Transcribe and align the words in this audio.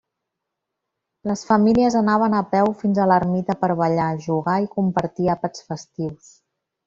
Les 1.31 1.43
famílies 1.49 1.97
anaven 1.99 2.37
a 2.37 2.39
peu 2.55 2.71
fins 2.79 3.01
a 3.03 3.07
l'ermita 3.11 3.57
per 3.65 3.71
ballar, 3.83 4.09
jugar 4.25 4.57
i 4.65 4.67
compartir 4.79 5.29
àpats 5.37 5.67
festius. 5.71 6.33